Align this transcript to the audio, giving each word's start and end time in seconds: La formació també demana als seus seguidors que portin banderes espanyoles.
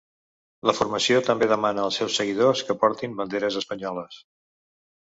La 0.69 0.73
formació 0.77 1.19
també 1.27 1.49
demana 1.51 1.83
als 1.89 2.01
seus 2.01 2.17
seguidors 2.23 2.65
que 2.71 2.79
portin 2.87 3.17
banderes 3.21 3.63
espanyoles. 3.65 4.23